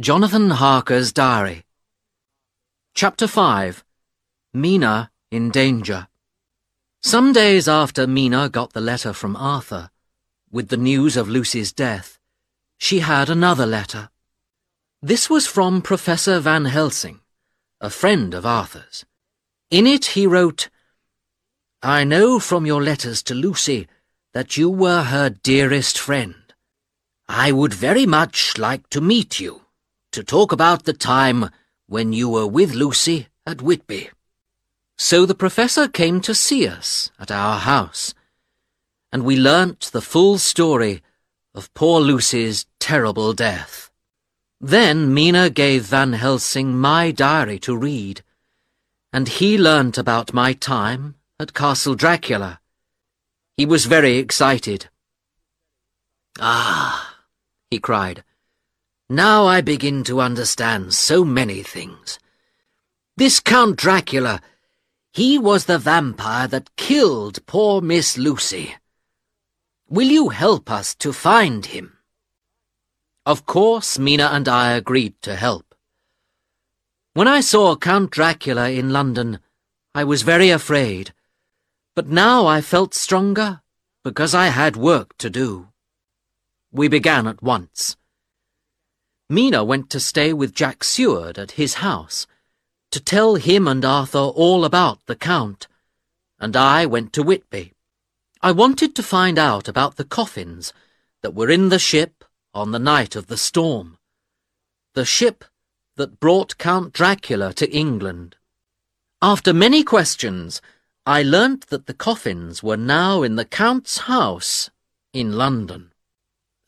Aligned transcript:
Jonathan 0.00 0.48
Harker's 0.48 1.12
Diary 1.12 1.66
Chapter 2.94 3.26
5 3.26 3.84
Mina 4.54 5.10
in 5.30 5.50
Danger 5.50 6.08
Some 7.02 7.34
days 7.34 7.68
after 7.68 8.06
Mina 8.06 8.48
got 8.48 8.72
the 8.72 8.80
letter 8.80 9.12
from 9.12 9.36
Arthur, 9.36 9.90
with 10.50 10.68
the 10.68 10.78
news 10.78 11.14
of 11.18 11.28
Lucy's 11.28 11.74
death, 11.74 12.18
she 12.78 13.00
had 13.00 13.28
another 13.28 13.66
letter. 13.66 14.08
This 15.02 15.28
was 15.28 15.46
from 15.46 15.82
Professor 15.82 16.40
Van 16.40 16.64
Helsing, 16.64 17.20
a 17.78 17.90
friend 17.90 18.32
of 18.32 18.46
Arthur's. 18.46 19.04
In 19.70 19.86
it 19.86 20.06
he 20.16 20.26
wrote, 20.26 20.70
I 21.82 22.04
know 22.04 22.38
from 22.38 22.64
your 22.64 22.82
letters 22.82 23.22
to 23.24 23.34
Lucy 23.34 23.88
that 24.32 24.56
you 24.56 24.70
were 24.70 25.02
her 25.02 25.28
dearest 25.28 25.98
friend. 25.98 26.54
I 27.28 27.52
would 27.52 27.74
very 27.74 28.06
much 28.06 28.56
like 28.56 28.88
to 28.88 29.02
meet 29.02 29.38
you 29.38 29.61
to 30.12 30.22
talk 30.22 30.52
about 30.52 30.84
the 30.84 30.92
time 30.92 31.48
when 31.86 32.12
you 32.12 32.28
were 32.28 32.46
with 32.46 32.74
Lucy 32.74 33.28
at 33.46 33.62
Whitby. 33.62 34.10
So 34.98 35.26
the 35.26 35.34
professor 35.34 35.88
came 35.88 36.20
to 36.20 36.34
see 36.34 36.68
us 36.68 37.10
at 37.18 37.30
our 37.30 37.58
house, 37.58 38.14
and 39.10 39.24
we 39.24 39.36
learnt 39.36 39.90
the 39.92 40.02
full 40.02 40.38
story 40.38 41.02
of 41.54 41.72
poor 41.74 42.00
Lucy's 42.00 42.66
terrible 42.78 43.32
death. 43.32 43.90
Then 44.60 45.12
Mina 45.12 45.50
gave 45.50 45.86
Van 45.86 46.12
Helsing 46.12 46.78
my 46.78 47.10
diary 47.10 47.58
to 47.60 47.76
read, 47.76 48.22
and 49.12 49.28
he 49.28 49.58
learnt 49.58 49.98
about 49.98 50.32
my 50.32 50.52
time 50.52 51.16
at 51.40 51.54
Castle 51.54 51.94
Dracula. 51.94 52.60
He 53.56 53.66
was 53.66 53.86
very 53.86 54.18
excited. 54.18 54.88
Ah, 56.38 57.16
he 57.70 57.78
cried. 57.78 58.24
Now 59.12 59.44
I 59.44 59.60
begin 59.60 60.04
to 60.04 60.22
understand 60.22 60.94
so 60.94 61.22
many 61.22 61.62
things. 61.62 62.18
This 63.14 63.40
Count 63.40 63.76
Dracula, 63.76 64.40
he 65.12 65.36
was 65.38 65.66
the 65.66 65.78
vampire 65.78 66.48
that 66.48 66.74
killed 66.76 67.44
poor 67.44 67.82
Miss 67.82 68.16
Lucy. 68.16 68.74
Will 69.86 70.08
you 70.08 70.30
help 70.30 70.70
us 70.70 70.94
to 70.94 71.12
find 71.12 71.66
him? 71.66 71.98
Of 73.26 73.44
course, 73.44 73.98
Mina 73.98 74.30
and 74.32 74.48
I 74.48 74.72
agreed 74.72 75.20
to 75.20 75.36
help. 75.36 75.74
When 77.12 77.28
I 77.28 77.42
saw 77.42 77.76
Count 77.76 78.12
Dracula 78.12 78.70
in 78.70 78.94
London, 78.94 79.40
I 79.94 80.04
was 80.04 80.22
very 80.22 80.48
afraid, 80.48 81.12
but 81.94 82.08
now 82.08 82.46
I 82.46 82.62
felt 82.62 82.94
stronger 82.94 83.60
because 84.02 84.34
I 84.34 84.46
had 84.46 84.74
work 84.78 85.18
to 85.18 85.28
do. 85.28 85.68
We 86.70 86.88
began 86.88 87.26
at 87.26 87.42
once. 87.42 87.98
Mina 89.28 89.64
went 89.64 89.88
to 89.90 90.00
stay 90.00 90.32
with 90.32 90.54
Jack 90.54 90.84
Seward 90.84 91.38
at 91.38 91.52
his 91.52 91.74
house, 91.74 92.26
to 92.90 93.00
tell 93.00 93.36
him 93.36 93.66
and 93.66 93.84
Arthur 93.84 94.18
all 94.18 94.64
about 94.64 94.98
the 95.06 95.16
Count, 95.16 95.68
and 96.38 96.56
I 96.56 96.86
went 96.86 97.12
to 97.14 97.22
Whitby. 97.22 97.72
I 98.42 98.52
wanted 98.52 98.94
to 98.96 99.02
find 99.02 99.38
out 99.38 99.68
about 99.68 99.96
the 99.96 100.04
coffins 100.04 100.72
that 101.22 101.34
were 101.34 101.48
in 101.48 101.68
the 101.68 101.78
ship 101.78 102.24
on 102.52 102.72
the 102.72 102.78
night 102.78 103.16
of 103.16 103.28
the 103.28 103.36
storm. 103.36 103.96
The 104.94 105.04
ship 105.04 105.44
that 105.96 106.20
brought 106.20 106.58
Count 106.58 106.92
Dracula 106.92 107.52
to 107.54 107.70
England. 107.70 108.36
After 109.22 109.54
many 109.54 109.84
questions, 109.84 110.60
I 111.06 111.22
learnt 111.22 111.68
that 111.68 111.86
the 111.86 111.94
coffins 111.94 112.62
were 112.62 112.76
now 112.76 113.22
in 113.22 113.36
the 113.36 113.44
Count's 113.44 113.98
house 113.98 114.70
in 115.12 115.32
London. 115.32 115.92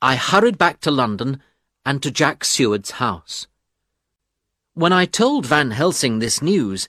I 0.00 0.16
hurried 0.16 0.58
back 0.58 0.80
to 0.80 0.90
London 0.90 1.40
and 1.84 2.02
to 2.02 2.10
Jack 2.10 2.44
Seward's 2.44 2.92
house. 2.92 3.46
When 4.74 4.92
I 4.92 5.04
told 5.04 5.46
Van 5.46 5.72
Helsing 5.72 6.18
this 6.18 6.40
news, 6.40 6.88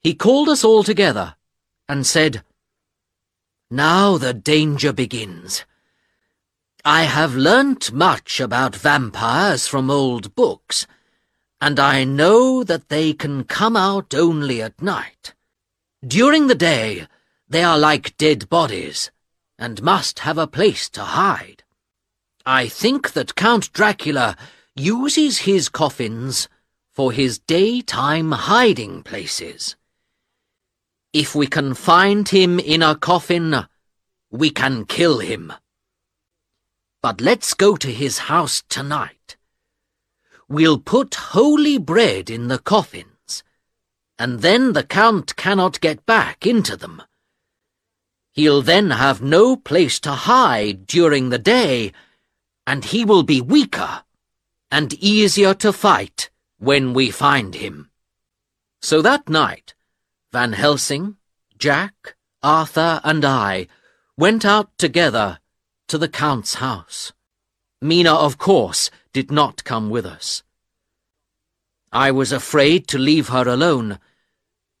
he 0.00 0.14
called 0.14 0.48
us 0.48 0.64
all 0.64 0.82
together 0.82 1.36
and 1.88 2.06
said, 2.06 2.42
Now 3.70 4.18
the 4.18 4.34
danger 4.34 4.92
begins. 4.92 5.64
I 6.84 7.04
have 7.04 7.36
learnt 7.36 7.92
much 7.92 8.40
about 8.40 8.74
vampires 8.74 9.68
from 9.68 9.90
old 9.90 10.34
books, 10.34 10.86
and 11.60 11.78
I 11.78 12.02
know 12.02 12.64
that 12.64 12.88
they 12.88 13.12
can 13.12 13.44
come 13.44 13.76
out 13.76 14.14
only 14.14 14.60
at 14.60 14.82
night. 14.82 15.34
During 16.04 16.48
the 16.48 16.56
day, 16.56 17.06
they 17.48 17.62
are 17.62 17.78
like 17.78 18.16
dead 18.16 18.48
bodies, 18.48 19.12
and 19.58 19.80
must 19.82 20.20
have 20.20 20.38
a 20.38 20.48
place 20.48 20.88
to 20.90 21.04
hide. 21.04 21.62
I 22.44 22.66
think 22.66 23.12
that 23.12 23.36
Count 23.36 23.72
Dracula 23.72 24.36
uses 24.74 25.38
his 25.38 25.68
coffins 25.68 26.48
for 26.90 27.12
his 27.12 27.38
daytime 27.38 28.32
hiding 28.32 29.02
places. 29.02 29.76
If 31.12 31.34
we 31.34 31.46
can 31.46 31.74
find 31.74 32.28
him 32.28 32.58
in 32.58 32.82
a 32.82 32.96
coffin, 32.96 33.66
we 34.30 34.50
can 34.50 34.86
kill 34.86 35.18
him. 35.18 35.52
But 37.00 37.20
let's 37.20 37.54
go 37.54 37.76
to 37.76 37.92
his 37.92 38.18
house 38.18 38.62
tonight. 38.68 39.36
We'll 40.48 40.78
put 40.78 41.14
holy 41.14 41.78
bread 41.78 42.28
in 42.28 42.48
the 42.48 42.58
coffins, 42.58 43.44
and 44.18 44.40
then 44.40 44.72
the 44.72 44.84
Count 44.84 45.36
cannot 45.36 45.80
get 45.80 46.04
back 46.06 46.46
into 46.46 46.76
them. 46.76 47.02
He'll 48.32 48.62
then 48.62 48.90
have 48.90 49.22
no 49.22 49.56
place 49.56 50.00
to 50.00 50.12
hide 50.12 50.86
during 50.86 51.28
the 51.28 51.38
day, 51.38 51.92
and 52.66 52.84
he 52.86 53.04
will 53.04 53.22
be 53.22 53.40
weaker 53.40 54.04
and 54.70 54.94
easier 54.94 55.54
to 55.54 55.72
fight 55.72 56.30
when 56.58 56.94
we 56.94 57.10
find 57.10 57.54
him. 57.54 57.90
So 58.80 59.02
that 59.02 59.28
night, 59.28 59.74
Van 60.32 60.52
Helsing, 60.52 61.16
Jack, 61.58 62.16
Arthur, 62.42 63.00
and 63.04 63.24
I 63.24 63.68
went 64.16 64.44
out 64.44 64.76
together 64.78 65.38
to 65.88 65.98
the 65.98 66.08
Count's 66.08 66.54
house. 66.54 67.12
Mina, 67.80 68.14
of 68.14 68.38
course, 68.38 68.90
did 69.12 69.30
not 69.30 69.64
come 69.64 69.90
with 69.90 70.06
us. 70.06 70.42
I 71.92 72.10
was 72.10 72.32
afraid 72.32 72.88
to 72.88 72.98
leave 72.98 73.28
her 73.28 73.46
alone, 73.46 73.98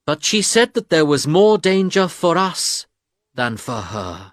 but 0.06 0.24
she 0.24 0.40
said 0.40 0.74
that 0.74 0.88
there 0.88 1.04
was 1.04 1.26
more 1.26 1.58
danger 1.58 2.08
for 2.08 2.38
us 2.38 2.86
than 3.34 3.56
for 3.56 3.80
her. 3.80 4.32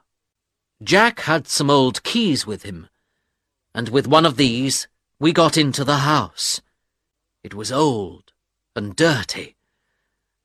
Jack 0.81 1.21
had 1.21 1.47
some 1.47 1.69
old 1.69 2.03
keys 2.03 2.47
with 2.47 2.63
him, 2.63 2.87
and 3.73 3.89
with 3.89 4.07
one 4.07 4.25
of 4.25 4.37
these 4.37 4.87
we 5.19 5.33
got 5.33 5.57
into 5.57 5.83
the 5.83 5.97
house. 5.97 6.61
It 7.43 7.53
was 7.53 7.71
old 7.71 8.33
and 8.75 8.95
dirty, 8.95 9.55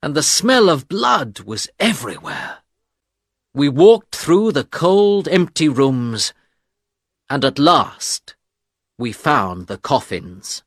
and 0.02 0.14
the 0.14 0.22
smell 0.22 0.68
of 0.68 0.88
blood 0.88 1.40
was 1.40 1.68
everywhere. 1.78 2.58
We 3.54 3.68
walked 3.68 4.16
through 4.16 4.52
the 4.52 4.64
cold, 4.64 5.28
empty 5.28 5.68
rooms, 5.68 6.32
and 7.30 7.44
at 7.44 7.58
last 7.58 8.34
we 8.98 9.12
found 9.12 9.66
the 9.66 9.78
coffins. 9.78 10.62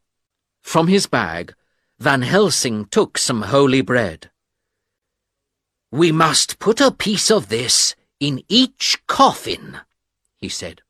From 0.62 0.88
his 0.88 1.07
bag, 1.07 1.53
Van 2.00 2.22
Helsing 2.22 2.85
took 2.85 3.18
some 3.18 3.44
holy 3.44 3.81
bread. 3.81 4.29
We 5.91 6.12
must 6.12 6.59
put 6.59 6.81
a 6.81 6.91
piece 6.91 7.31
of 7.31 7.50
this 7.50 7.95
in 8.19 8.44
each 8.50 9.01
coffin, 9.07 9.79
he 10.38 10.50
said. 10.50 10.81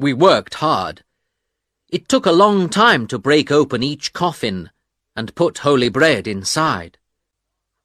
We 0.00 0.14
worked 0.14 0.54
hard. 0.54 1.04
It 1.90 2.08
took 2.08 2.24
a 2.24 2.32
long 2.32 2.70
time 2.70 3.06
to 3.08 3.18
break 3.18 3.52
open 3.52 3.82
each 3.82 4.14
coffin 4.14 4.70
and 5.14 5.34
put 5.34 5.58
holy 5.58 5.90
bread 5.90 6.26
inside. 6.26 6.96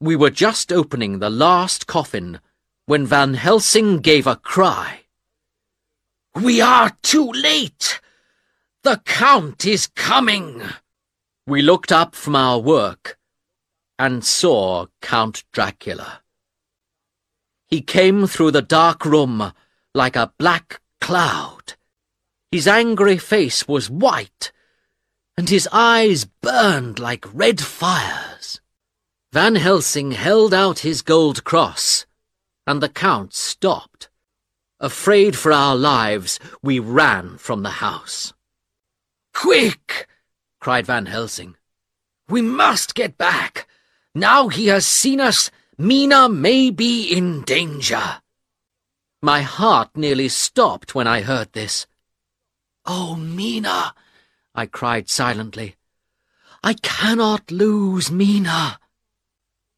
We 0.00 0.16
were 0.16 0.30
just 0.30 0.72
opening 0.72 1.18
the 1.18 1.28
last 1.28 1.86
coffin 1.86 2.40
when 2.86 3.04
Van 3.04 3.34
Helsing 3.34 3.98
gave 3.98 4.26
a 4.26 4.36
cry. 4.36 5.00
We 6.34 6.62
are 6.62 6.96
too 7.02 7.30
late! 7.32 8.00
The 8.82 9.02
Count 9.04 9.66
is 9.66 9.86
coming! 9.88 10.62
We 11.46 11.60
looked 11.60 11.92
up 11.92 12.14
from 12.14 12.34
our 12.34 12.58
work 12.58 13.18
and 13.98 14.24
saw 14.24 14.86
Count 15.02 15.44
Dracula. 15.52 16.22
He 17.68 17.82
came 17.82 18.26
through 18.26 18.52
the 18.52 18.62
dark 18.62 19.04
room 19.04 19.52
like 19.94 20.16
a 20.16 20.32
black 20.38 20.80
cloud. 21.02 21.75
His 22.52 22.68
angry 22.68 23.18
face 23.18 23.66
was 23.66 23.90
white, 23.90 24.52
and 25.36 25.48
his 25.48 25.68
eyes 25.72 26.24
burned 26.24 26.98
like 26.98 27.24
red 27.32 27.60
fires. 27.60 28.60
Van 29.32 29.56
Helsing 29.56 30.12
held 30.12 30.54
out 30.54 30.78
his 30.80 31.02
gold 31.02 31.44
cross, 31.44 32.06
and 32.66 32.82
the 32.82 32.88
Count 32.88 33.34
stopped. 33.34 34.08
Afraid 34.78 35.36
for 35.36 35.52
our 35.52 35.76
lives, 35.76 36.38
we 36.62 36.78
ran 36.78 37.36
from 37.38 37.62
the 37.62 37.80
house. 37.84 38.32
Quick! 39.34 40.08
cried 40.60 40.86
Van 40.86 41.06
Helsing. 41.06 41.56
We 42.28 42.42
must 42.42 42.94
get 42.94 43.18
back. 43.18 43.68
Now 44.14 44.48
he 44.48 44.68
has 44.68 44.86
seen 44.86 45.20
us, 45.20 45.50
Mina 45.78 46.28
may 46.28 46.70
be 46.70 47.06
in 47.06 47.42
danger. 47.42 48.22
My 49.22 49.42
heart 49.42 49.90
nearly 49.94 50.28
stopped 50.28 50.94
when 50.94 51.06
I 51.06 51.20
heard 51.20 51.52
this. 51.52 51.86
Oh, 52.86 53.16
Mina, 53.16 53.94
I 54.54 54.66
cried 54.66 55.08
silently. 55.08 55.74
I 56.62 56.74
cannot 56.74 57.50
lose 57.50 58.10
Mina. 58.10 58.78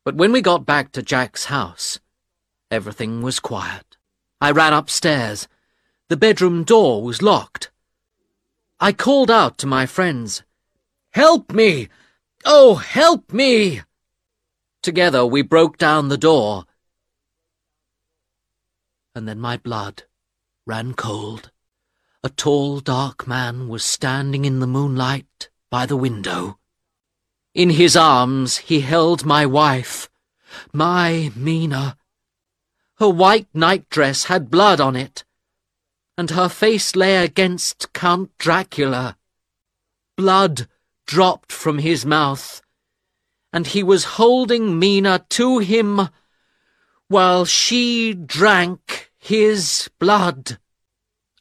But 0.05 0.15
when 0.15 0.31
we 0.33 0.41
got 0.43 0.67
back 0.67 0.93
to 0.93 1.03
Jack's 1.03 1.47
house, 1.47 2.01
everything 2.71 3.23
was 3.23 3.41
quiet. 3.41 3.97
I 4.41 4.51
ran 4.51 4.73
upstairs. 4.73 5.49
The 6.09 6.17
bedroom 6.17 6.65
door 6.65 7.03
was 7.03 7.23
locked. 7.23 7.71
I 8.81 8.93
called 8.93 9.31
out 9.31 9.59
to 9.59 9.67
my 9.67 9.87
friends, 9.87 10.43
Help 11.11 11.53
me! 11.53 11.89
Oh, 12.45 12.77
help 12.77 13.33
me! 13.33 13.83
Together 14.83 15.27
we 15.27 15.43
broke 15.43 15.79
down 15.79 16.09
the 16.09 16.17
door. 16.17 16.65
And 19.15 19.27
then 19.27 19.41
my 19.41 19.57
blood 19.57 20.05
ran 20.67 20.95
cold. 20.95 21.51
A 22.25 22.29
tall, 22.31 22.81
dark 22.81 23.29
man 23.29 23.69
was 23.69 23.85
standing 23.85 24.45
in 24.45 24.59
the 24.59 24.67
moonlight 24.67 25.51
by 25.71 25.87
the 25.87 25.97
window. 25.97 26.59
In 27.55 27.71
his 27.71 27.95
arms 27.97 28.59
he 28.59 28.81
held 28.81 29.25
my 29.25 29.47
wife, 29.47 30.11
my 30.73 31.31
Mina. 31.37 31.97
Her 32.97 33.09
white 33.09 33.47
nightdress 33.55 34.25
had 34.25 34.51
blood 34.51 34.81
on 34.81 34.97
it, 34.97 35.25
and 36.17 36.31
her 36.31 36.49
face 36.49 36.97
lay 36.97 37.19
against 37.19 37.93
Count 37.93 38.37
Dracula. 38.37 39.17
Blood 40.17 40.67
dropped 41.07 41.53
from 41.53 41.79
his 41.79 42.05
mouth, 42.05 42.61
and 43.53 43.69
he 43.69 43.85
was 43.85 44.19
holding 44.19 44.77
Mina 44.77 45.25
to 45.29 45.61
him 45.61 46.09
while 47.07 47.45
she 47.45 48.13
drank 48.13 49.13
his 49.17 49.89
blood. 50.01 50.59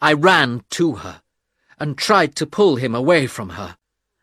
I 0.01 0.13
ran 0.13 0.63
to 0.71 0.95
her 0.95 1.21
and 1.79 1.97
tried 1.97 2.35
to 2.35 2.45
pull 2.45 2.75
him 2.75 2.93
away 2.93 3.27
from 3.27 3.49
her. 3.49 3.77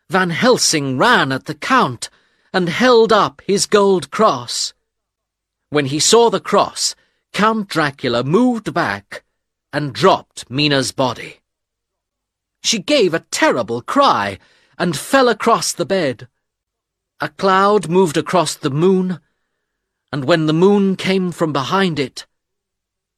Van 0.09 0.29
Helsing 0.29 0.97
ran 0.97 1.31
at 1.31 1.45
the 1.45 1.55
Count 1.55 2.09
and 2.53 2.69
held 2.69 3.11
up 3.11 3.41
his 3.45 3.65
gold 3.65 4.11
cross. 4.11 4.73
When 5.69 5.87
he 5.87 5.99
saw 5.99 6.29
the 6.29 6.39
cross, 6.39 6.95
Count 7.33 7.67
Dracula 7.67 8.23
moved 8.23 8.73
back 8.73 9.23
and 9.73 9.93
dropped 9.93 10.49
Mina's 10.49 10.91
body. 10.91 11.41
She 12.63 12.79
gave 12.79 13.13
a 13.13 13.25
terrible 13.31 13.81
cry 13.81 14.39
and 14.77 14.97
fell 14.97 15.27
across 15.27 15.73
the 15.73 15.85
bed. 15.85 16.27
A 17.19 17.29
cloud 17.29 17.89
moved 17.89 18.17
across 18.17 18.55
the 18.55 18.69
moon, 18.69 19.19
and 20.11 20.25
when 20.25 20.45
the 20.45 20.53
moon 20.53 20.95
came 20.95 21.31
from 21.31 21.51
behind 21.51 21.99
it, 21.99 22.25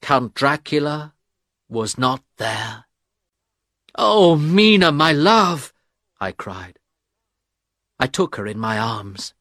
Count 0.02 0.34
Dracula 0.34 1.14
was 1.70 1.98
not 1.98 2.24
there. 2.38 2.86
Oh, 3.96 4.36
Mina, 4.36 4.92
my 4.92 5.12
love, 5.12 5.74
I 6.20 6.32
cried. 6.32 6.80
I 8.00 8.08
took 8.08 8.36
her 8.36 8.46
in 8.46 8.60
my 8.60 8.78
arms. 8.78 9.34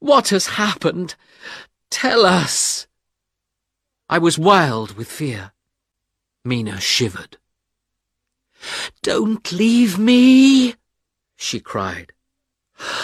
What 0.00 0.28
has 0.28 0.48
happened? 0.48 1.14
Tell 1.90 2.24
us. 2.26 2.86
I 4.08 4.18
was 4.18 4.38
wild 4.38 4.96
with 4.96 5.10
fear. 5.10 5.52
Mina 6.44 6.80
shivered. 6.80 7.38
Don't 9.02 9.50
leave 9.52 9.98
me, 9.98 10.74
she 11.36 11.60
cried. 11.60 12.12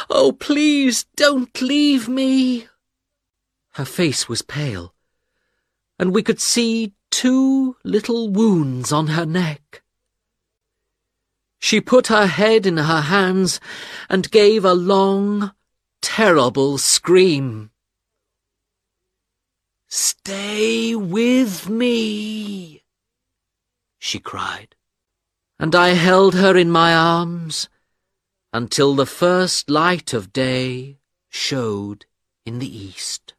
Oh, 0.09 0.33
please 0.33 1.07
don't 1.17 1.61
leave 1.61 2.09
me. 2.09 2.69
Her 3.73 3.85
face 3.85 4.29
was 4.29 4.43
pale, 4.43 4.95
and 5.99 6.15
we 6.15 6.23
could 6.23 6.41
see 6.41 6.93
two 7.15 7.77
little 7.85 8.29
wounds 8.29 8.91
on 8.93 9.07
her 9.07 9.25
neck. 9.25 9.85
She 11.61 11.81
put 11.81 12.09
her 12.09 12.27
head 12.27 12.67
in 12.67 12.77
her 12.77 13.03
hands 13.03 13.61
and 14.11 14.29
gave 14.33 14.65
a 14.65 14.75
long, 14.75 15.53
terrible 16.03 16.77
scream. 16.77 17.71
Stay 19.87 20.97
with 20.97 21.69
me, 21.69 22.83
she 24.01 24.19
cried, 24.19 24.75
and 25.57 25.73
I 25.73 25.91
held 25.91 26.35
her 26.35 26.57
in 26.57 26.69
my 26.69 26.93
arms 26.93 27.69
until 28.53 28.97
the 28.97 29.07
first 29.07 29.71
light 29.71 30.13
of 30.13 30.33
day 30.33 30.99
showed 31.29 32.07
in 32.45 32.59
the 32.59 32.77
east. 32.77 33.34